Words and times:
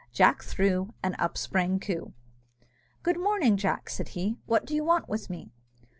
Jack 0.11 0.41
threw, 0.41 0.89
and 1.03 1.15
up 1.19 1.37
sprang 1.37 1.79
Coo! 1.79 2.13
"Good 3.03 3.19
morning, 3.19 3.55
Jack," 3.55 3.87
said 3.87 4.07
he; 4.17 4.39
"what 4.47 4.65
do 4.65 4.73
you 4.73 4.83
want 4.83 5.07
with 5.07 5.29
me?" 5.29 5.51